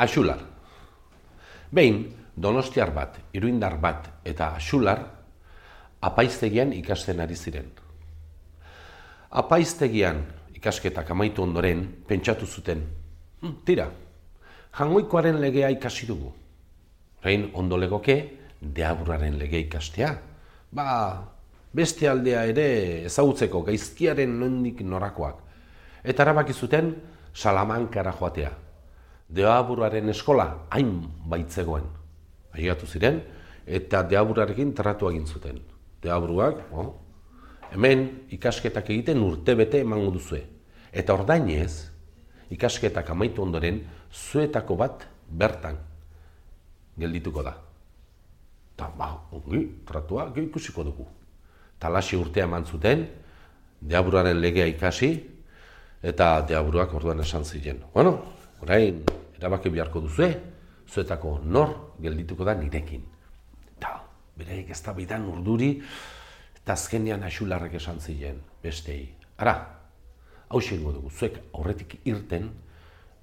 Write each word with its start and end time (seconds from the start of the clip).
Axular. 0.00 0.38
Behin, 1.68 2.14
donostiar 2.32 2.88
bat, 2.96 3.18
iruindar 3.36 3.74
bat 3.82 4.06
eta 4.24 4.54
axular, 4.56 5.02
apaiztegian 6.00 6.72
ikasten 6.72 7.20
ari 7.20 7.36
ziren. 7.36 7.66
Apaiztegian 9.30 10.22
ikasketak 10.56 11.10
amaitu 11.12 11.44
ondoren, 11.44 11.82
pentsatu 12.08 12.48
zuten, 12.48 12.80
hm, 13.42 13.58
tira, 13.68 13.90
jangoikoaren 14.78 15.36
legea 15.40 15.68
ikasi 15.76 16.08
dugu. 16.08 16.32
Rein 17.20 17.50
ondo 17.52 17.76
legoke, 17.76 18.16
deaburraren 18.60 19.36
lege 19.36 19.60
ikastea. 19.66 20.14
Ba, 20.72 20.88
beste 21.76 22.08
aldea 22.08 22.46
ere 22.48 23.04
ezagutzeko 23.04 23.60
gaizkiaren 23.68 24.32
nondik 24.40 24.80
norakoak. 24.80 25.44
Eta 26.02 26.24
erabaki 26.24 26.56
zuten 26.56 26.94
Salamankara 27.34 28.16
joatea. 28.16 28.69
Deaburraren 29.30 30.10
eskola 30.10 30.46
hain 30.74 30.96
baitzegoen. 31.30 31.86
Aigatu 32.56 32.86
ziren, 32.86 33.20
eta 33.66 34.02
deaburrarekin 34.10 34.72
tratu 34.74 35.10
egin 35.10 35.26
zuten. 35.26 35.60
Deaburruak, 36.02 36.64
oh, 36.72 36.94
hemen 37.70 38.06
ikasketak 38.34 38.90
egiten 38.90 39.22
urte 39.22 39.54
bete 39.54 39.84
emango 39.84 40.10
duzue. 40.16 40.42
Eta 40.90 41.14
ordainez, 41.14 41.86
ikasketak 42.50 43.12
amaitu 43.14 43.44
ondoren, 43.44 43.84
zuetako 44.10 44.76
bat 44.80 45.06
bertan 45.30 45.78
geldituko 46.98 47.44
da. 47.46 47.54
Eta, 48.74 48.90
ba, 48.96 49.12
ongi, 49.36 49.62
tratua, 49.86 50.30
ikusiko 50.36 50.84
dugu. 50.84 51.06
Talasi 51.80 52.18
urtea 52.18 52.48
eman 52.48 52.66
zuten, 52.66 53.06
deaburaren 53.80 54.40
legea 54.40 54.66
ikasi, 54.68 55.12
eta 56.02 56.40
deaburuak 56.48 56.92
orduan 56.96 57.20
esan 57.20 57.44
ziren. 57.44 57.84
Bueno, 57.94 58.18
orain, 58.64 59.04
erabaki 59.40 59.72
beharko 59.72 60.02
duzue, 60.04 60.30
zuetako 60.90 61.38
nor 61.44 61.74
geldituko 62.02 62.44
da 62.44 62.54
nirekin. 62.54 63.02
Eta, 63.76 63.94
bereik 64.36 64.70
ez 64.74 64.80
da 64.84 64.92
bidan 64.96 65.26
urduri, 65.30 65.72
eta 66.60 66.76
azkenean 66.76 67.24
asularrek 67.24 67.78
esan 67.80 68.00
ziren, 68.00 68.40
bestei. 68.62 69.08
Ara, 69.40 69.54
hau 70.48 70.60
dugu, 70.60 71.10
zuek 71.10 71.38
aurretik 71.54 72.00
irten, 72.04 72.50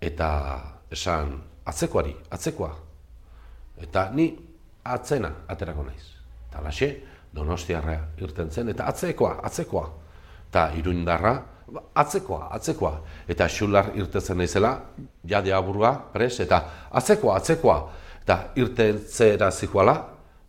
eta 0.02 0.30
esan, 0.92 1.38
atzekoari, 1.66 2.16
atzekoa. 2.32 2.72
Eta 3.78 4.10
ni 4.14 4.32
atzena 4.84 5.32
aterako 5.48 5.84
naiz. 5.84 6.06
Eta 6.50 6.62
laxe, 6.64 6.90
donostiarra 7.34 7.98
irten 8.18 8.50
zen, 8.52 8.70
eta 8.70 8.88
atzekoa, 8.88 9.40
atzekoa. 9.44 9.86
Eta 10.50 10.72
iruindarra, 10.80 11.36
atzekoa, 11.96 12.50
atzekoa. 12.56 13.02
Eta 13.28 13.48
xular 13.50 13.92
irtetzen 13.96 14.38
naizela, 14.38 14.74
jade 15.28 15.54
aburua, 15.54 15.94
pres, 16.14 16.40
eta 16.44 16.62
atzekoa, 16.92 17.38
atzekoa. 17.38 17.78
Eta 18.24 18.38
irtetzera 18.60 19.52
zihuala, 19.52 19.96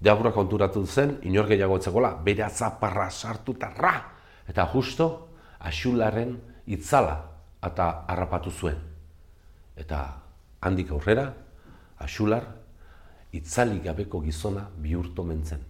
deaburua 0.01 0.33
konturatu 0.33 0.85
zen, 0.87 1.19
inor 1.23 1.47
gehiago 1.51 1.79
etzekola, 1.79 2.15
bere 2.25 2.45
atzaparra 2.47 3.11
sartu 3.11 3.55
eta 3.59 3.73
ra! 3.77 3.95
Eta 4.49 4.67
justo, 4.73 5.09
axularen 5.59 6.37
itzala 6.67 7.17
eta 7.65 8.05
harrapatu 8.09 8.51
zuen. 8.51 8.79
Eta 9.77 10.01
handik 10.61 10.91
aurrera, 10.91 11.33
axular, 11.99 12.45
itzali 13.33 13.81
gabeko 13.85 14.21
gizona 14.25 14.69
bihurtu 14.79 15.25
mentzen. 15.25 15.61